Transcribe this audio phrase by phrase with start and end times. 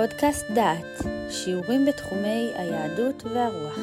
[0.00, 3.78] פודקאסט דעת, שיעורים בתחומי היהדות והרוח.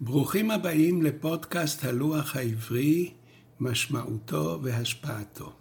[0.00, 3.12] ברוכים הבאים לפודקאסט הלוח העברי,
[3.60, 5.52] משמעותו והשפעתו.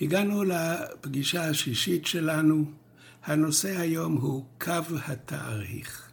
[0.00, 2.64] הגענו לפגישה השישית שלנו.
[3.24, 4.72] הנושא היום הוא קו
[5.06, 6.07] התאריך.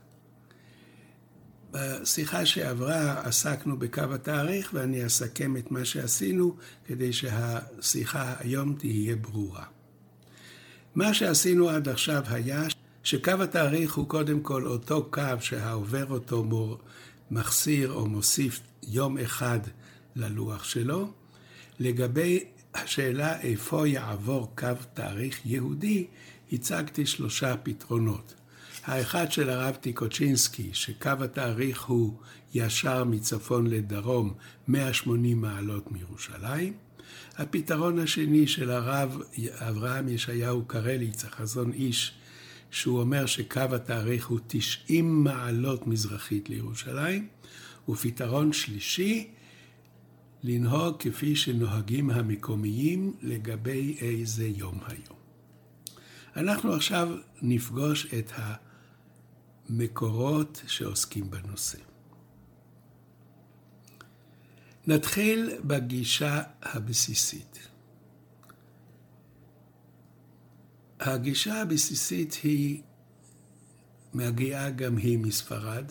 [1.75, 9.63] בשיחה שעברה עסקנו בקו התאריך ואני אסכם את מה שעשינו כדי שהשיחה היום תהיה ברורה.
[10.95, 12.63] מה שעשינו עד עכשיו היה
[13.03, 16.77] שקו התאריך הוא קודם כל אותו קו שהעובר אותו מור,
[17.31, 19.59] מחסיר או מוסיף יום אחד
[20.15, 21.11] ללוח שלו.
[21.79, 26.07] לגבי השאלה איפה יעבור קו תאריך יהודי,
[26.51, 28.33] הצגתי שלושה פתרונות.
[28.85, 32.13] האחד של הרב טיקוצ'ינסקי, שקו התאריך הוא
[32.53, 34.33] ישר מצפון לדרום
[34.67, 36.73] 180 מעלות מירושלים.
[37.37, 39.21] הפתרון השני של הרב
[39.53, 42.13] אברהם ישעיהו קרליץ, החזון איש,
[42.71, 47.27] שהוא אומר שקו התאריך הוא 90 מעלות מזרחית לירושלים.
[47.89, 49.27] ופתרון שלישי,
[50.43, 55.17] לנהוג כפי שנוהגים המקומיים לגבי איזה יום היום.
[56.35, 57.09] אנחנו עכשיו
[57.41, 58.64] נפגוש את ה...
[59.69, 61.77] מקורות שעוסקים בנושא.
[64.87, 67.67] נתחיל בגישה הבסיסית.
[70.99, 72.81] הגישה הבסיסית היא
[74.13, 75.85] מגיעה גם היא מספרד.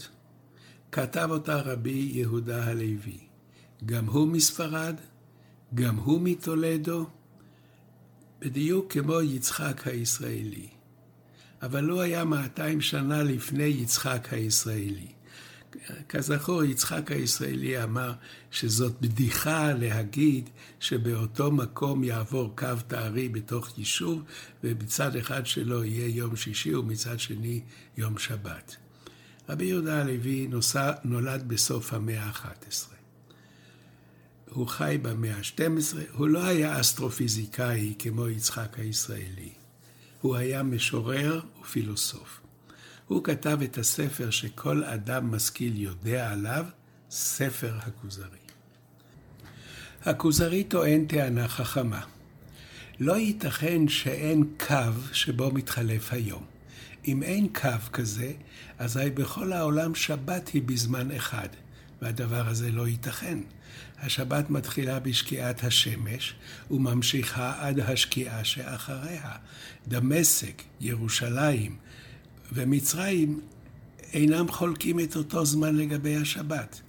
[0.92, 3.19] כתב אותה רבי יהודה הלוי.
[3.86, 4.97] גם הוא מספרד,
[5.75, 7.06] גם הוא מטולדו,
[8.39, 10.73] בדיוק כמו יצחק הישראלי.
[11.62, 15.06] אבל לא היה 200 שנה לפני יצחק הישראלי.
[16.08, 18.12] כזכור, יצחק הישראלי אמר
[18.50, 24.22] שזאת בדיחה להגיד שבאותו מקום יעבור קו תארי בתוך יישוב,
[24.64, 27.61] ובצד אחד שלו יהיה יום שישי ומצד שני
[27.96, 28.77] יום שבת.
[29.48, 32.95] רבי יהודה הלוי נוסע, נולד בסוף המאה ה-11.
[34.50, 39.64] הוא חי במאה ה-12, הוא לא היה אסטרופיזיקאי כמו יצחק הישראלי.
[40.24, 42.40] הוא היה משורר ופילוסוף.
[43.07, 46.67] הוא כתב את הספר שכל אדם משכיל יודע עליו,
[47.11, 48.39] ספר הכוזרי.
[50.02, 52.01] הכוזרי טוען טענה חכמה.
[53.01, 56.45] לא ייתכן שאין קו שבו מתחלף היום.
[57.08, 58.33] אם אין קו כזה,
[58.79, 61.48] אזי בכל העולם שבת היא בזמן אחד,
[62.02, 63.39] והדבר הזה לא ייתכן.
[64.05, 66.35] השבת מתחילה בשקיעת השמש
[66.70, 69.33] וממשיכה עד השקיעה שאחריה.
[69.89, 71.77] דמשק, ירושלים
[72.53, 73.41] ומצרים
[74.13, 76.81] אינם חולקים את אותו זמן לגבי השבת.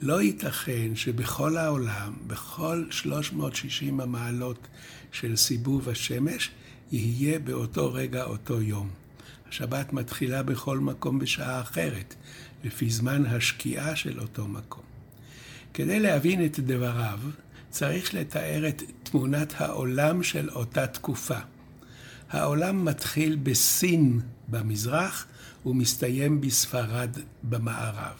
[0.00, 4.68] לא ייתכן שבכל העולם, בכל 360 המעלות
[5.12, 6.50] של סיבוב השמש,
[6.92, 8.90] יהיה באותו רגע אותו יום.
[9.48, 12.14] השבת מתחילה בכל מקום בשעה אחרת,
[12.64, 14.91] לפי זמן השקיעה של אותו מקום.
[15.74, 17.20] כדי להבין את דבריו,
[17.70, 21.38] צריך לתאר את תמונת העולם של אותה תקופה.
[22.30, 25.26] העולם מתחיל בסין במזרח
[25.66, 27.10] ומסתיים בספרד
[27.42, 28.16] במערב.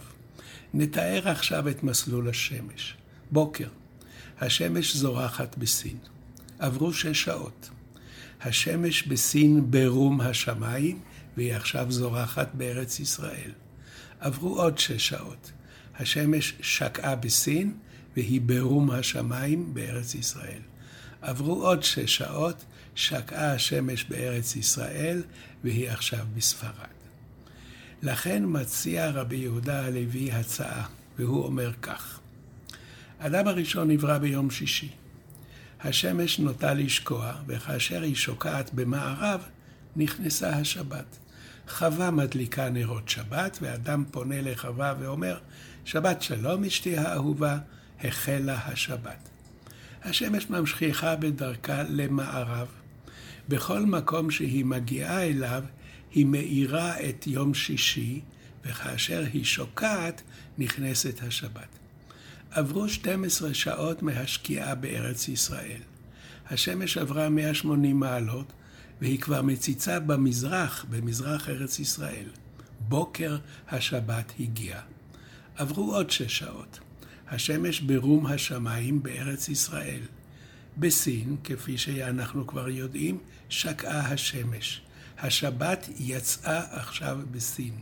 [0.74, 2.96] נתאר עכשיו את מסלול השמש.
[3.30, 3.68] בוקר,
[4.40, 5.96] השמש זורחת בסין.
[6.58, 7.70] עברו שש שעות.
[8.40, 10.98] השמש בסין ברום השמיים,
[11.36, 13.50] והיא עכשיו זורחת בארץ ישראל.
[14.20, 15.52] עברו עוד שש שעות.
[15.98, 17.74] השמש שקעה בסין
[18.16, 20.60] והיא ברום השמיים בארץ ישראל.
[21.22, 22.64] עברו עוד שש שעות,
[22.94, 25.22] שקעה השמש בארץ ישראל
[25.64, 26.92] והיא עכשיו בספרד.
[28.02, 30.86] לכן מציע רבי יהודה הלוי הצעה,
[31.18, 32.20] והוא אומר כך:
[33.18, 34.90] אדם הראשון נברא ביום שישי.
[35.80, 39.40] השמש נוטה לשקוע, וכאשר היא שוקעת במערב,
[39.96, 41.18] נכנסה השבת.
[41.72, 45.38] חווה מדליקה נרות שבת, ואדם פונה לחווה ואומר,
[45.84, 47.58] שבת שלום אשתי האהובה,
[48.04, 49.28] החלה השבת.
[50.02, 52.66] השמש ממשיכה בדרכה למערב.
[53.48, 55.64] בכל מקום שהיא מגיעה אליו,
[56.10, 58.20] היא מאירה את יום שישי,
[58.64, 60.22] וכאשר היא שוקעת,
[60.58, 61.68] נכנסת השבת.
[62.50, 65.80] עברו 12 שעות מהשקיעה בארץ ישראל.
[66.50, 68.52] השמש עברה 180 מעלות,
[69.02, 72.26] והיא כבר מציצה במזרח, במזרח ארץ ישראל.
[72.88, 73.38] בוקר
[73.68, 74.80] השבת הגיע.
[75.56, 76.78] עברו עוד שש שעות.
[77.28, 80.00] השמש ברום השמיים בארץ ישראל.
[80.78, 83.18] בסין, כפי שאנחנו כבר יודעים,
[83.48, 84.80] שקעה השמש.
[85.18, 87.74] השבת יצאה עכשיו בסין.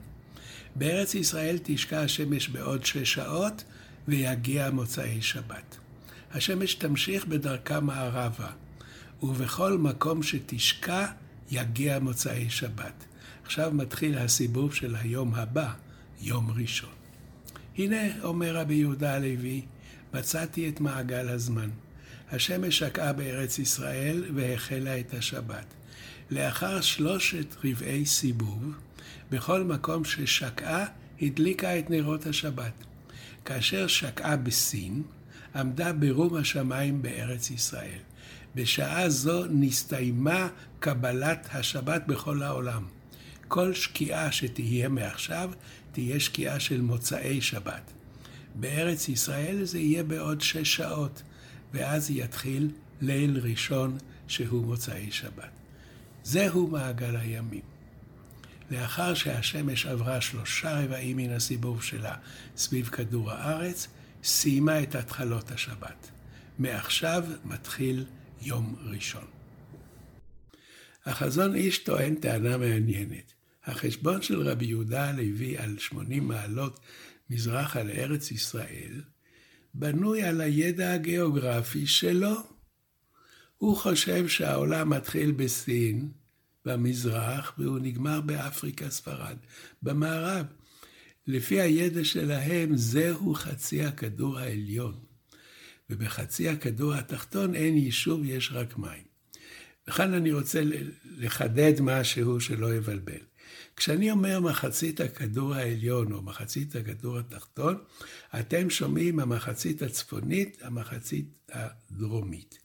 [0.77, 3.65] בארץ ישראל תשקע השמש בעוד שש שעות
[4.09, 5.77] ויגיע מוצאי שבת.
[6.33, 8.51] השמש תמשיך בדרכה מערבה,
[9.23, 11.07] ובכל מקום שתשקע
[11.51, 13.05] יגיע מוצאי שבת.
[13.45, 15.73] עכשיו מתחיל הסיבוב של היום הבא,
[16.21, 16.91] יום ראשון.
[17.79, 19.63] הנה, אומר רבי יהודה הלוי,
[20.15, 21.71] מצאתי את מעגל הזמן.
[22.33, 25.65] השמש שקעה בארץ ישראל והחלה את השבת.
[26.31, 28.75] לאחר שלושת רבעי סיבוב,
[29.31, 30.85] בכל מקום ששקעה,
[31.23, 32.73] הדליקה את נרות השבת.
[33.45, 35.03] כאשר שקעה בסין,
[35.55, 37.99] עמדה ברום השמיים בארץ ישראל.
[38.55, 40.49] בשעה זו נסתיימה
[40.79, 42.85] קבלת השבת בכל העולם.
[43.49, 45.51] כל שקיעה שתהיה מעכשיו,
[45.93, 47.93] תהיה שקיעה של מוצאי שבת.
[48.55, 51.23] בארץ ישראל זה יהיה בעוד שש שעות,
[51.73, 52.71] ואז יתחיל
[53.01, 53.99] ליל ראשון
[54.29, 55.51] שהוא מוצאי שבת.
[56.25, 57.71] זהו מעגל הימים.
[58.71, 62.15] לאחר שהשמש עברה שלושה רבעים מן הסיבוב שלה
[62.57, 63.89] סביב כדור הארץ,
[64.25, 66.11] סיימה את התחלות השבת.
[66.59, 68.05] מעכשיו מתחיל
[68.43, 69.27] יום ראשון.
[71.05, 73.33] החזון איש טוען טענה מעניינת.
[73.65, 76.81] החשבון של רבי יהודה הלוי על 80 מעלות
[77.31, 79.03] מזרחה לארץ ישראל,
[79.75, 82.37] בנוי על הידע הגיאוגרפי שלו.
[83.59, 86.11] הוא חושב שהעולם מתחיל בסין,
[86.65, 89.37] במזרח, והוא נגמר באפריקה, ספרד,
[89.83, 90.47] במערב.
[91.27, 95.10] לפי הידע שלהם, זהו חצי הכדור העליון.
[95.91, 99.03] ובחצי הכדור התחתון אין יישוב, יש רק מים.
[99.89, 100.63] וכאן אני רוצה
[101.19, 103.21] לחדד משהו שלא יבלבל.
[103.77, 107.79] כשאני אומר מחצית הכדור העליון או מחצית הכדור התחתון,
[108.41, 112.59] אתם שומעים המחצית הצפונית, המחצית הדרומית.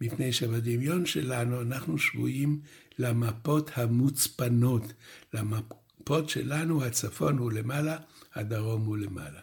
[0.00, 2.60] מפני שבדמיון שלנו אנחנו שבויים
[2.98, 4.92] למפות המוצפנות.
[5.34, 7.96] למפות שלנו הצפון הוא למעלה,
[8.34, 9.40] הדרום הוא למעלה.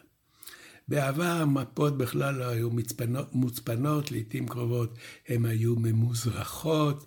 [0.87, 4.97] בעבר המפות בכלל לא היו מוצפנות, מוצפנות, לעיתים קרובות
[5.27, 7.05] הן היו ממוזרחות,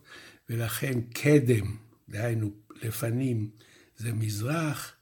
[0.51, 1.77] ולכן קדם,
[2.09, 2.51] דהיינו
[2.83, 3.51] לפנים,
[3.97, 4.93] זה מזרח,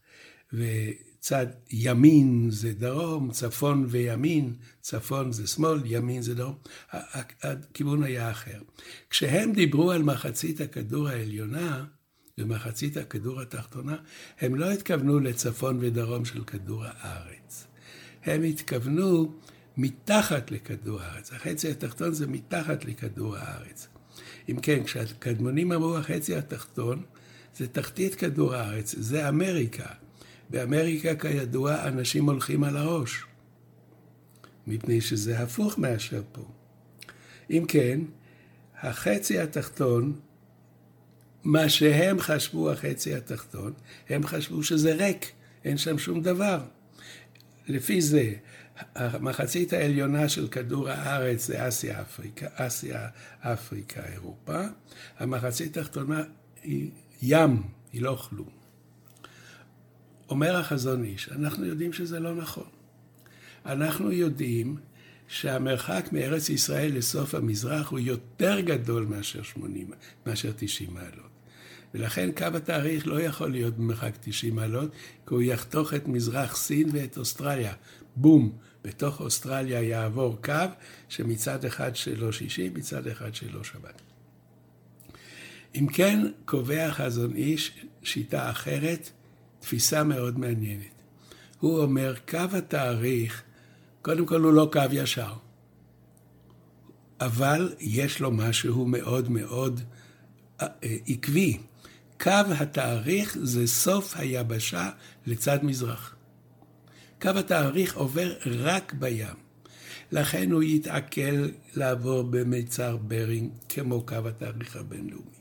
[0.52, 6.58] וצד ימין זה דרום, צפון וימין, צפון זה שמאל, ימין זה דרום,
[7.42, 8.62] הכיוון היה אחר.
[9.10, 11.84] כשהם דיברו על מחצית הכדור העליונה
[12.38, 13.96] ומחצית הכדור התחתונה,
[14.40, 17.67] הם לא התכוונו לצפון ודרום של כדור הארץ.
[18.30, 19.32] הם התכוונו
[19.76, 21.32] מתחת לכדור הארץ.
[21.32, 23.88] החצי התחתון זה מתחת לכדור הארץ.
[24.48, 27.02] אם כן, כשהקדמונים אמרו החצי התחתון,
[27.56, 29.86] זה תחתית כדור הארץ, זה אמריקה.
[30.50, 33.24] באמריקה, כידוע, אנשים הולכים על הראש,
[34.66, 36.48] מפני שזה הפוך מאשר פה.
[37.50, 38.00] אם כן,
[38.80, 40.20] החצי התחתון,
[41.44, 43.72] מה שהם חשבו החצי התחתון,
[44.08, 45.32] הם חשבו שזה ריק,
[45.64, 46.60] אין שם שום דבר.
[47.68, 48.32] לפי זה,
[48.94, 53.08] המחצית העליונה של כדור הארץ זה אסיה, אפריקה, אסיה,
[53.40, 54.62] אפריקה, אירופה.
[55.18, 56.22] המחצית התחתונה
[56.62, 56.90] היא
[57.22, 57.62] ים,
[57.92, 58.48] היא לא כלום.
[60.28, 62.68] אומר החזון איש, אנחנו יודעים שזה לא נכון.
[63.66, 64.76] אנחנו יודעים
[65.28, 69.90] שהמרחק מארץ ישראל לסוף המזרח הוא יותר גדול מאשר 80,
[70.26, 71.27] מאשר 90 מעלות.
[71.94, 74.90] ולכן קו התאריך לא יכול להיות במרחק 90 מעלות,
[75.28, 77.72] כי הוא יחתוך את מזרח סין ואת אוסטרליה.
[78.16, 78.52] בום,
[78.84, 80.52] בתוך אוסטרליה יעבור קו
[81.08, 84.02] שמצד אחד שלו שישי, מצד אחד שלו שבת.
[85.74, 89.10] אם כן, קובע חזון איש שיטה אחרת,
[89.60, 91.02] תפיסה מאוד מעניינת.
[91.60, 93.42] הוא אומר, קו התאריך,
[94.02, 95.32] קודם כל הוא לא קו ישר,
[97.20, 99.80] אבל יש לו משהו מאוד מאוד
[100.60, 101.58] אה, עקבי.
[102.20, 104.90] קו התאריך זה סוף היבשה
[105.26, 106.14] לצד מזרח.
[107.22, 109.36] קו התאריך עובר רק בים.
[110.12, 115.38] לכן הוא יתעכל לעבור במיצר ברינג כמו קו התאריך הבינלאומי.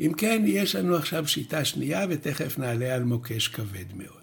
[0.00, 4.18] אם כן, יש לנו עכשיו שיטה שנייה, ותכף נעלה על מוקש כבד מאוד.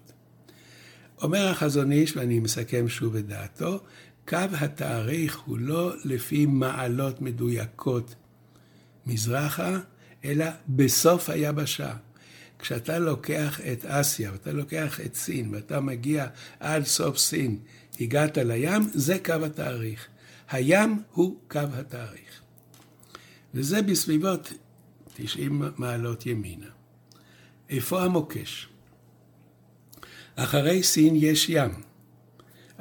[1.22, 3.80] אומר החזון איש, ואני מסכם שוב את דעתו,
[4.28, 8.14] קו התאריך הוא לא לפי מעלות מדויקות
[9.06, 9.78] מזרחה,
[10.26, 11.92] אלא בסוף היבשה.
[12.58, 16.26] כשאתה לוקח את אסיה, ואתה לוקח את סין, ואתה מגיע
[16.60, 17.58] עד סוף סין,
[18.00, 20.06] הגעת לים, זה קו התאריך.
[20.50, 22.40] הים הוא קו התאריך.
[23.54, 24.52] וזה בסביבות
[25.14, 26.66] 90 מעלות ימינה.
[27.70, 28.68] איפה המוקש?
[30.36, 31.70] אחרי סין יש ים.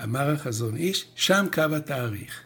[0.03, 2.41] אמר החזון איש, שם קו התאריך.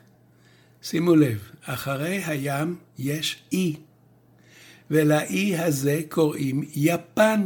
[0.82, 3.76] שימו לב, אחרי הים יש אי,
[4.92, 7.46] ולאי הזה קוראים יפן.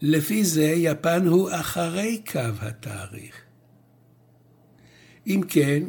[0.00, 3.34] לפי זה יפן הוא אחרי קו התאריך.
[5.26, 5.82] אם כן,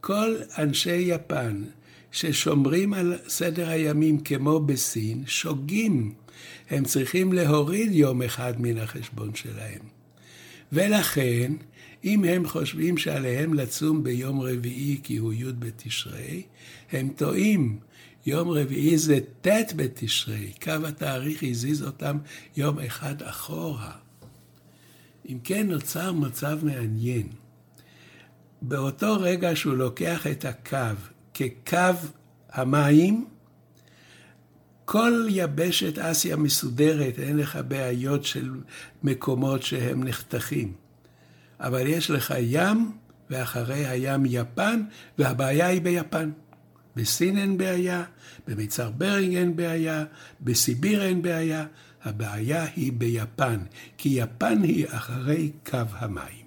[0.00, 1.64] כל אנשי יפן
[2.12, 6.14] ששומרים על סדר הימים כמו בסין, שוגים.
[6.70, 9.80] הם צריכים להוריד יום אחד מן החשבון שלהם.
[10.72, 11.52] ולכן,
[12.04, 16.42] אם הם חושבים שעליהם לצום ביום רביעי כי הוא י' בתשרי,
[16.92, 17.78] הם טועים.
[18.26, 22.18] יום רביעי זה ט' בתשרי, קו התאריך הזיז אותם
[22.56, 23.92] יום אחד אחורה.
[25.28, 27.28] אם כן, נוצר מצב מעניין.
[28.62, 30.96] באותו רגע שהוא לוקח את הקו
[31.34, 32.08] כקו
[32.52, 33.26] המים,
[34.84, 38.50] כל יבשת אסיה מסודרת, אין לך בעיות של
[39.02, 40.72] מקומות שהם נחתכים.
[41.60, 42.92] אבל יש לך ים,
[43.30, 44.82] ואחרי הים יפן,
[45.18, 46.30] והבעיה היא ביפן.
[46.96, 48.04] בסין אין בעיה,
[48.46, 50.04] במיצר ברינג אין בעיה,
[50.40, 51.66] בסיביר אין בעיה,
[52.02, 53.60] הבעיה היא ביפן,
[53.98, 56.46] כי יפן היא אחרי קו המים.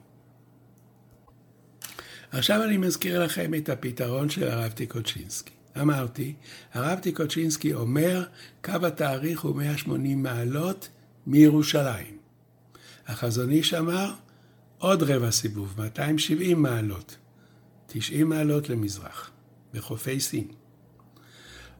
[2.31, 5.53] עכשיו אני מזכיר לכם את הפתרון של הרב טיקוצ'ינסקי.
[5.81, 6.33] אמרתי,
[6.73, 8.23] הרב טיקוצ'ינסקי אומר,
[8.63, 10.89] קו התאריך הוא 180 מעלות
[11.27, 12.17] מירושלים.
[13.07, 14.13] החזון איש אמר,
[14.77, 17.17] עוד רבע סיבוב, 270 מעלות,
[17.87, 19.31] 90 מעלות למזרח,
[19.73, 20.47] בחופי סין.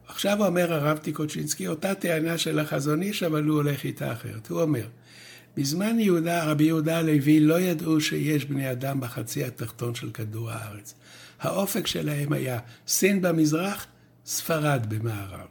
[0.08, 4.50] עכשיו אומר הרב טיקוצ'ינסקי, אותה טענה של החזון איש, אבל הוא הולך איתה אחרת.
[4.50, 4.86] הוא אומר,
[5.56, 10.94] בזמן יהודה, רבי יהודה הלוי לא ידעו שיש בני אדם בחצי התחתון של כדור הארץ.
[11.40, 13.86] האופק שלהם היה סין במזרח,
[14.26, 15.46] ספרד במערב.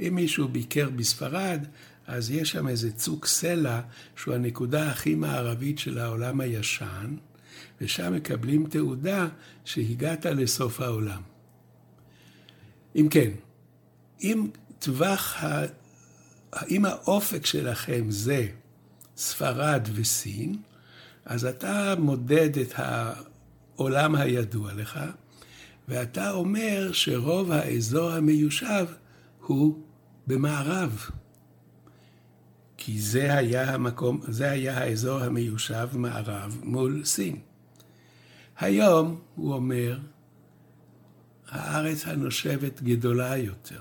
[0.00, 1.66] אם מישהו ביקר בספרד,
[2.06, 3.80] אז יש שם איזה צוק סלע,
[4.16, 7.16] שהוא הנקודה הכי מערבית של העולם הישן,
[7.80, 9.28] ושם מקבלים תעודה
[9.64, 11.29] שהגעת לסוף העולם.
[12.96, 13.30] אם כן,
[14.22, 15.62] אם טווח, ה...
[16.68, 18.48] אם האופק שלכם זה
[19.16, 20.56] ספרד וסין,
[21.24, 25.00] אז אתה מודד את העולם הידוע לך,
[25.88, 28.86] ואתה אומר שרוב האזור המיושב
[29.46, 29.82] הוא
[30.26, 31.10] במערב.
[32.76, 37.36] כי זה היה המקום, זה היה האזור המיושב מערב מול סין.
[38.58, 39.98] היום, הוא אומר,
[41.50, 43.80] הארץ הנושבת גדולה יותר.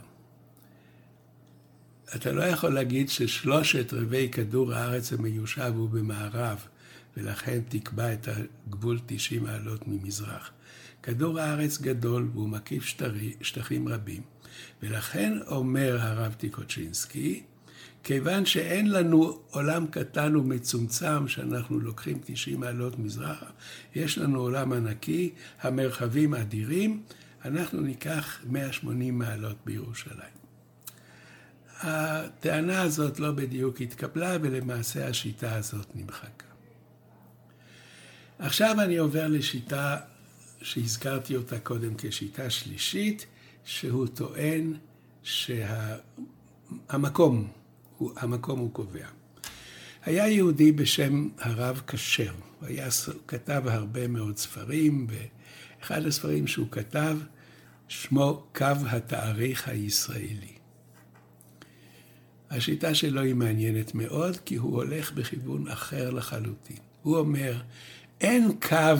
[2.15, 6.65] אתה לא יכול להגיד ששלושת רבעי כדור הארץ המיושב הוא במערב,
[7.17, 8.27] ולכן תקבע את
[8.67, 10.51] הגבול 90 מעלות ממזרח.
[11.03, 14.21] כדור הארץ גדול והוא מקיף שטרי, שטחים רבים,
[14.83, 17.43] ולכן אומר הרב טיקוצ'ינסקי,
[18.03, 23.45] כיוון שאין לנו עולם קטן ומצומצם שאנחנו לוקחים 90 מעלות מזרחה,
[23.95, 27.01] יש לנו עולם ענקי, המרחבים אדירים,
[27.45, 30.39] אנחנו ניקח 180 מעלות בירושלים.
[31.81, 36.45] הטענה הזאת לא בדיוק התקבלה, ולמעשה השיטה הזאת נמחקה.
[38.39, 39.97] עכשיו אני עובר לשיטה
[40.61, 43.25] שהזכרתי אותה קודם כשיטה שלישית,
[43.65, 44.73] שהוא טוען
[45.23, 45.87] שהמקום,
[47.99, 48.09] שה...
[48.17, 49.07] המקום הוא קובע.
[50.05, 52.87] היה יהודי בשם הרב כשר, הוא היה,
[53.27, 55.07] כתב הרבה מאוד ספרים,
[55.79, 57.17] ואחד הספרים שהוא כתב,
[57.87, 60.53] שמו קו התאריך הישראלי.
[62.49, 66.77] השיטה שלו היא מעניינת מאוד, כי הוא הולך בכיוון אחר לחלוטין.
[67.01, 67.61] הוא אומר,
[68.21, 68.95] אין קו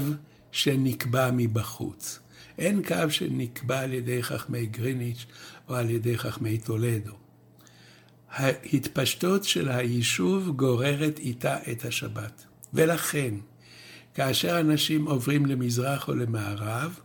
[0.52, 2.20] שנקבע מבחוץ.
[2.58, 5.26] אין קו שנקבע על ידי חכמי גריניץ'
[5.68, 7.14] או על ידי חכמי טולדו.
[8.32, 12.46] ההתפשטות של היישוב גוררת איתה את השבת.
[12.74, 13.34] ולכן,
[14.14, 17.00] כאשר אנשים עוברים למזרח או למערב,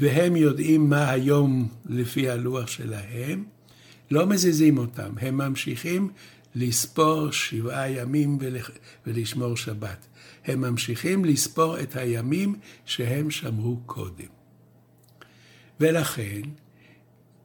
[0.00, 3.44] והם יודעים מה היום לפי הלוח שלהם,
[4.10, 6.10] לא מזיזים אותם, הם ממשיכים
[6.54, 8.38] לספור שבעה ימים
[9.06, 10.06] ולשמור שבת.
[10.44, 14.26] הם ממשיכים לספור את הימים שהם שמרו קודם.
[15.80, 16.42] ולכן,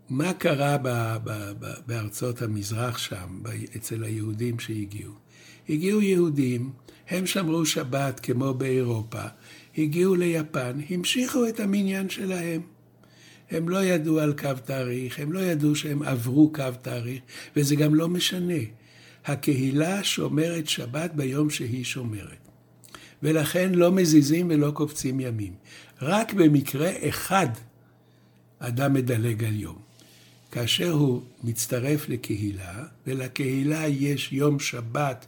[0.10, 0.78] מה קרה
[1.86, 3.42] בארצות המזרח שם,
[3.76, 5.14] אצל היהודים שהגיעו?
[5.70, 6.72] הגיעו יהודים,
[7.10, 9.24] הם שמרו שבת כמו באירופה,
[9.78, 12.62] הגיעו ליפן, המשיכו את המניין שלהם.
[13.52, 17.22] הם לא ידעו על קו תאריך, הם לא ידעו שהם עברו קו תאריך,
[17.56, 18.64] וזה גם לא משנה.
[19.26, 22.48] הקהילה שומרת שבת ביום שהיא שומרת.
[23.24, 25.54] ולכן לא מזיזים ולא קופצים ימים.
[26.02, 27.48] רק במקרה אחד
[28.60, 29.80] אדם מדלג על יום.
[30.52, 35.26] כאשר הוא מצטרף לקהילה, ולקהילה יש יום שבת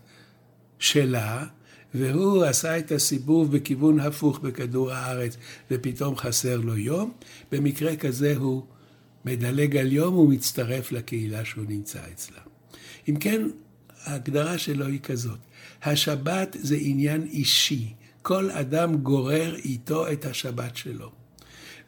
[0.79, 1.45] שלה,
[1.93, 5.37] והוא עשה את הסיבוב בכיוון הפוך בכדור הארץ,
[5.71, 7.11] ופתאום חסר לו יום,
[7.51, 8.63] במקרה כזה הוא
[9.25, 12.39] מדלג על יום ומצטרף לקהילה שהוא נמצא אצלה.
[13.09, 13.47] אם כן,
[14.03, 15.39] ההגדרה שלו היא כזאת,
[15.83, 21.11] השבת זה עניין אישי, כל אדם גורר איתו את השבת שלו.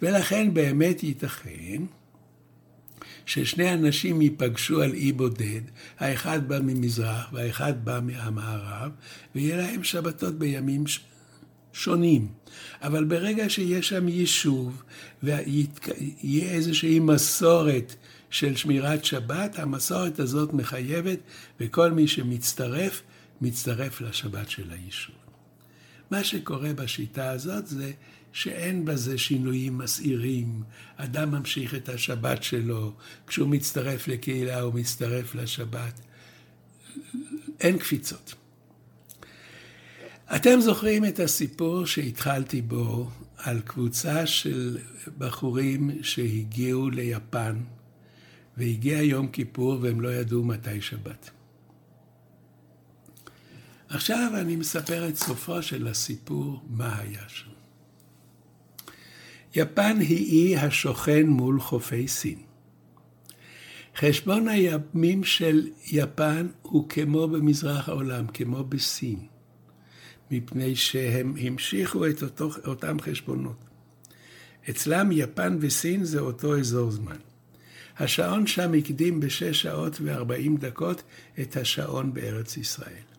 [0.01, 1.81] ולכן באמת ייתכן
[3.25, 5.61] ששני אנשים ייפגשו על אי בודד,
[5.99, 8.91] האחד בא ממזרח והאחד בא מהמערב,
[9.35, 10.83] ויהיה להם שבתות בימים
[11.73, 12.27] שונים.
[12.81, 14.83] אבל ברגע שיש שם יישוב
[15.23, 17.95] ויהיה איזושהי מסורת
[18.29, 21.19] של שמירת שבת, המסורת הזאת מחייבת,
[21.59, 23.01] וכל מי שמצטרף,
[23.41, 25.20] מצטרף לשבת של היישוב.
[26.11, 27.91] מה שקורה בשיטה הזאת זה
[28.33, 30.63] שאין בזה שינויים מסעירים.
[30.95, 32.93] אדם ממשיך את השבת שלו,
[33.27, 35.99] כשהוא מצטרף לקהילה הוא מצטרף לשבת.
[37.59, 38.33] אין קפיצות.
[40.35, 44.77] אתם זוכרים את הסיפור שהתחלתי בו על קבוצה של
[45.17, 47.55] בחורים שהגיעו ליפן
[48.57, 51.29] והגיע יום כיפור והם לא ידעו מתי שבת.
[53.93, 57.51] עכשיו אני מספר את סופו של הסיפור, מה היה שם.
[59.55, 62.39] יפן היא אי השוכן מול חופי סין.
[63.97, 69.19] חשבון הימים של יפן הוא כמו במזרח העולם, כמו בסין,
[70.31, 73.57] מפני שהם המשיכו את אותו, אותם חשבונות.
[74.69, 77.17] אצלם יפן וסין זה אותו אזור זמן.
[77.99, 81.03] השעון שם הקדים בשש שעות וארבעים דקות
[81.41, 83.10] את השעון בארץ ישראל.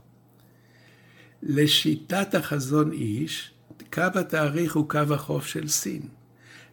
[1.43, 3.51] לשיטת החזון איש,
[3.93, 6.03] קו התאריך הוא קו החוף של סין.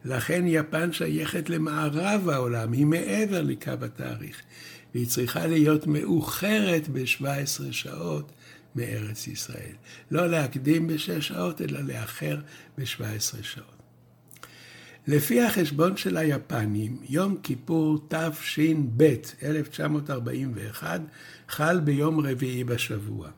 [0.04, 4.40] לכן יפן שייכת למערב העולם, היא מעבר לקו התאריך,
[4.94, 8.32] והיא צריכה להיות מאוחרת ב-17 שעות
[8.74, 9.74] מארץ ישראל.
[10.10, 12.40] לא להקדים בשש שעות, אלא לאחר
[12.78, 13.80] ב-17 שעות.
[15.06, 21.00] לפי החשבון של היפנים, יום כיפור תש"ב, 1941,
[21.48, 23.30] חל ביום רביעי בשבוע.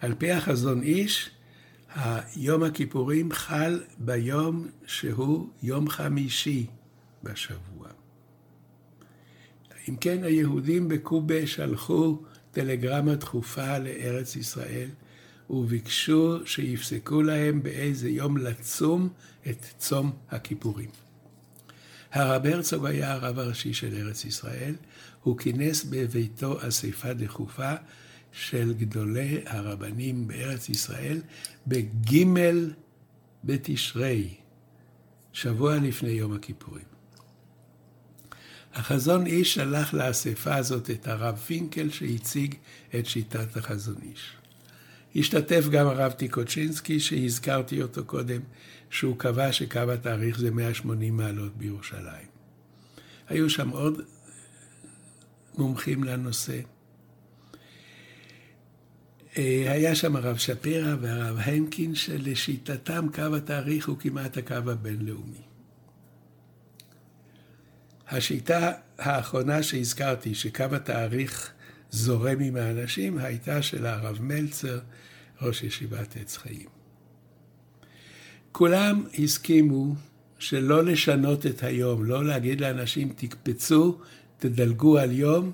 [0.00, 1.30] על פי החזון איש,
[2.36, 6.66] יום הכיפורים חל ביום שהוא יום חמישי
[7.22, 7.88] בשבוע.
[9.88, 14.88] אם כן, היהודים בקובה שלחו טלגרמה דחופה לארץ ישראל
[15.50, 19.08] וביקשו שיפסקו להם באיזה יום לצום
[19.50, 20.90] את צום הכיפורים.
[22.12, 24.74] הרב הרצוג היה הרב הראשי של ארץ ישראל,
[25.22, 27.74] הוא כינס בביתו אספה דחופה
[28.36, 31.20] של גדולי הרבנים בארץ ישראל
[31.66, 32.24] בג'
[33.44, 34.34] בתשרי,
[35.32, 36.84] שבוע לפני יום הכיפורים.
[38.74, 42.54] החזון איש שלח לאספה הזאת את הרב פינקל שהציג
[42.98, 44.32] את שיטת החזון איש.
[45.16, 48.40] השתתף גם הרב טיקוצ'ינסקי שהזכרתי אותו קודם,
[48.90, 52.28] שהוא קבע שקו התאריך זה 180 מעלות בירושלים.
[53.28, 54.02] היו שם עוד
[55.58, 56.75] מומחים לנושא.
[59.38, 65.42] אה, היה שם הרב שפירא והרב הנקין, שלשיטתם קו התאריך הוא כמעט הקו הבינלאומי.
[68.08, 71.52] השיטה האחרונה שהזכרתי, שקו התאריך
[71.90, 74.78] זורם עם האנשים, הייתה של הרב מלצר,
[75.42, 76.68] ראש ישיבת עץ חיים.
[78.52, 79.94] כולם הסכימו
[80.38, 83.98] שלא לשנות את היום, לא להגיד לאנשים תקפצו,
[84.38, 85.52] תדלגו על יום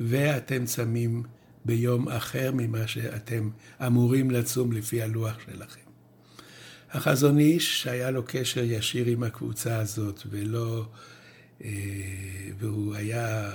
[0.00, 1.22] ואתם צמים
[1.64, 3.50] ביום אחר ממה שאתם
[3.86, 5.80] אמורים לצום לפי הלוח שלכם.
[6.90, 10.86] החזון איש, שהיה לו קשר ישיר עם הקבוצה הזאת, ולא...
[11.64, 11.70] אה,
[12.58, 13.50] והוא היה,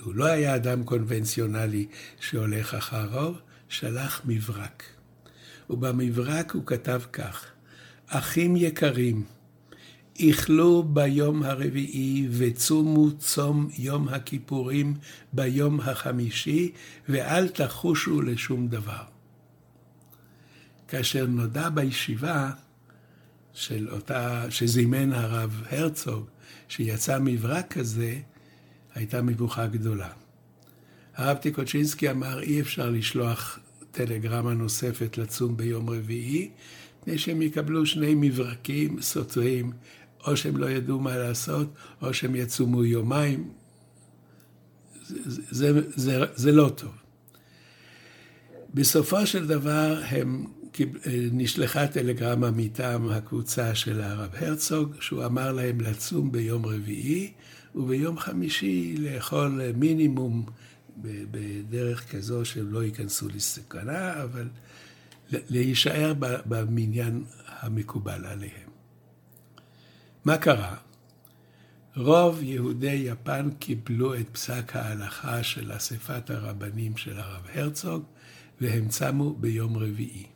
[0.00, 1.86] הוא לא היה אדם קונבנציונלי
[2.20, 3.34] שהולך אחריו,
[3.68, 4.82] שלח מברק.
[5.70, 7.46] ובמברק הוא כתב כך:
[8.06, 9.24] אחים יקרים,
[10.18, 14.94] איכלו ביום הרביעי וצומו צום יום הכיפורים
[15.32, 16.72] ביום החמישי,
[17.08, 19.02] ואל תחושו לשום דבר.
[20.88, 22.50] כאשר נודע בישיבה
[23.52, 26.26] של אותה, שזימן הרב הרצוג,
[26.68, 28.20] שיצא מברק כזה,
[28.94, 30.08] הייתה מבוכה גדולה.
[31.14, 33.58] הרב טיקוצ'ינסקי אמר, אי אפשר לשלוח
[33.90, 36.50] טלגרמה נוספת לצום ביום רביעי,
[37.02, 39.72] מפני שהם יקבלו שני מברקים סותרים,
[40.26, 43.52] או שהם לא ידעו מה לעשות, או שהם יצומו יומיים.
[45.06, 46.92] זה, זה, זה, זה לא טוב.
[48.74, 50.46] בסופו של דבר הם,
[51.32, 57.32] נשלחה טלגרמה מטעם הקבוצה של הרב הרצוג, שהוא אמר להם לצום ביום רביעי,
[57.74, 60.46] וביום חמישי לאכול מינימום
[61.30, 64.48] בדרך כזו שהם לא ייכנסו לסכנה, אבל
[65.32, 66.14] להישאר
[66.46, 68.71] במניין המקובל עליהם.
[70.24, 70.76] מה קרה?
[71.96, 78.04] רוב יהודי יפן קיבלו את פסק ההלכה של אספת הרבנים של הרב הרצוג,
[78.60, 80.26] והם צמו ביום רביעי.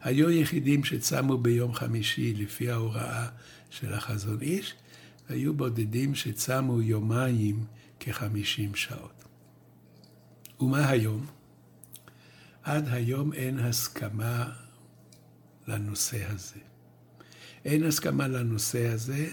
[0.00, 3.28] היו יחידים שצמו ביום חמישי לפי ההוראה
[3.70, 4.74] של החזון איש,
[5.28, 7.64] והיו בודדים שצמו יומיים
[8.00, 9.24] כחמישים שעות.
[10.60, 11.26] ומה היום?
[12.62, 14.52] עד היום אין הסכמה
[15.68, 16.69] לנושא הזה.
[17.64, 19.26] אין הסכמה לנושא הזה,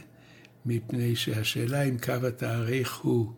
[0.66, 3.34] מפני שהשאלה אם קו התאריך הוא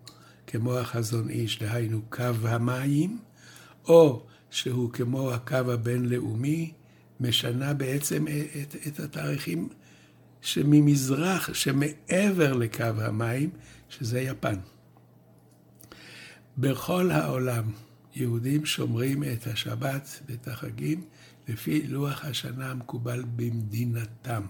[0.47, 3.19] כמו החזון איש, דהיינו קו המים,
[3.87, 6.71] או שהוא כמו הקו הבינלאומי,
[7.19, 9.69] משנה בעצם את, את התאריכים
[10.41, 13.49] שממזרח, שמעבר לקו המים,
[13.89, 14.55] שזה יפן.
[16.57, 17.71] בכל העולם
[18.15, 21.03] יהודים שומרים את השבת ואת החגים
[21.47, 24.41] לפי לוח השנה המקובל במדינתם.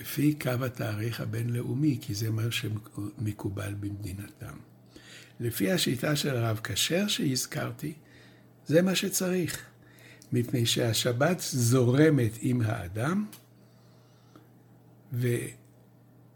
[0.00, 4.54] לפי קו התאריך הבינלאומי, כי זה מה שמקובל במדינתם.
[5.40, 7.92] לפי השיטה של הרב כשר שהזכרתי,
[8.66, 9.64] זה מה שצריך,
[10.32, 13.26] מפני שהשבת זורמת עם האדם,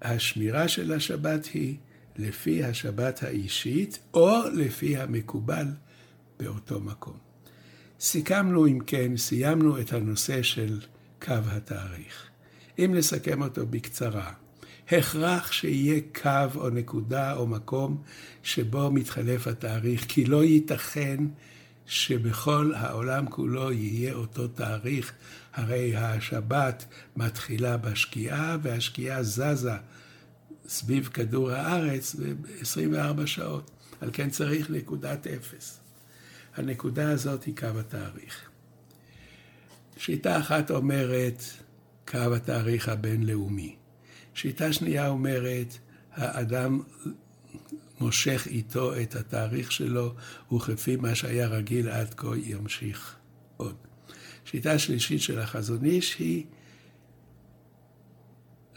[0.02, 1.76] והשמירה של השבת היא
[2.16, 5.66] לפי השבת האישית, או לפי המקובל
[6.38, 7.18] באותו מקום.
[8.00, 10.80] סיכמנו, אם כן, סיימנו את הנושא של
[11.22, 12.33] קו התאריך.
[12.78, 14.32] אם נסכם אותו בקצרה,
[14.88, 18.02] הכרח שיהיה קו או נקודה או מקום
[18.42, 21.16] שבו מתחלף התאריך, כי לא ייתכן
[21.86, 25.12] שבכל העולם כולו יהיה אותו תאריך,
[25.54, 26.84] הרי השבת
[27.16, 29.72] מתחילה בשקיעה והשקיעה זזה
[30.68, 33.70] סביב כדור הארץ ב-24 שעות.
[34.00, 35.80] על כן צריך נקודת אפס.
[36.56, 38.48] הנקודה הזאת היא קו התאריך.
[39.96, 41.42] שיטה אחת אומרת
[42.08, 43.76] קו התאריך הבינלאומי.
[44.34, 45.78] שיטה שנייה אומרת,
[46.12, 46.80] האדם
[48.00, 50.14] מושך איתו את התאריך שלו,
[50.52, 53.16] וכפי מה שהיה רגיל עד כה ימשיך
[53.56, 53.74] עוד.
[54.44, 56.44] שיטה שלישית של החזון איש היא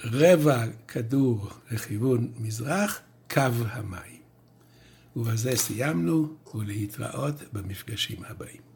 [0.04, 4.22] רבע כדור לכיוון מזרח, קו המים.
[5.16, 8.67] ובזה סיימנו, ולהתראות במפגשים הבאים.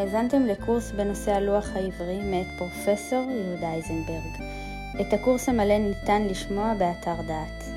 [0.00, 4.44] האזנתם לקורס בנושא הלוח העברי מאת פרופסור יהודה איזנברג.
[5.00, 7.69] את הקורס המלא ניתן לשמוע באתר דעת.